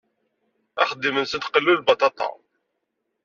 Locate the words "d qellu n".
1.41-1.79